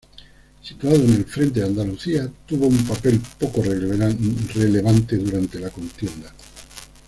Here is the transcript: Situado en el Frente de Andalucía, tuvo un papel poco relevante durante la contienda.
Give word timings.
Situado 0.63 0.95
en 0.95 1.13
el 1.13 1.25
Frente 1.25 1.59
de 1.59 1.65
Andalucía, 1.67 2.27
tuvo 2.47 2.65
un 2.65 2.87
papel 2.87 3.21
poco 3.37 3.61
relevante 3.61 5.15
durante 5.17 5.59
la 5.59 5.69
contienda. 5.69 6.33